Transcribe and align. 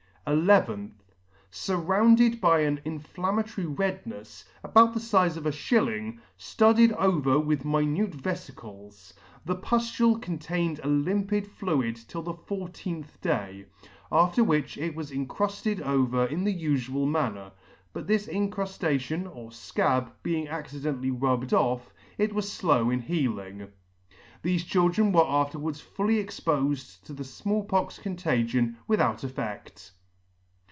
11th. 0.27 0.91
Surrounded 1.49 2.39
by 2.39 2.59
an 2.61 2.79
inflammatory 2.85 3.65
rednefs, 3.67 4.43
about 4.63 4.93
the 4.93 4.99
fize 4.99 5.35
of 5.35 5.47
a 5.47 5.51
fhilling, 5.51 6.19
fludded 6.39 6.91
over 6.93 7.37
with 7.39 7.65
minute 7.65 8.11
veficles. 8.13 9.13
The 9.45 9.55
puftule 9.55 10.21
contained 10.21 10.79
a 10.83 10.87
limpid 10.87 11.47
fluid 11.47 11.95
till 12.07 12.21
the 12.21 12.35
fourteenth 12.35 13.19
day, 13.19 13.65
after 14.11 14.43
which 14.43 14.77
it 14.77 14.93
was 14.95 15.09
incrufted 15.11 15.81
over 15.81 16.27
in 16.27 16.43
the 16.43 16.63
ufual 16.65 17.07
manner 17.09 17.49
j 17.49 17.55
but 17.91 18.07
this 18.07 18.27
in 18.27 18.51
cruflation 18.51 19.25
or 19.25 19.49
fcab 19.49 20.11
being 20.21 20.47
accidentally 20.47 21.09
rubbed 21.11 21.51
off, 21.51 21.93
it 22.19 22.33
was 22.33 22.55
flow 22.55 22.89
in 22.91 22.99
healing. 23.01 23.67
Thefe 24.43 24.65
children 24.65 25.11
were 25.11 25.27
afterwards 25.27 25.81
fully 25.81 26.23
expofed 26.23 27.01
to 27.05 27.11
the 27.11 27.25
Small 27.25 27.65
pox 27.65 27.97
contagion 27.97 28.77
without 28.87 29.23
effedl. 29.23 29.91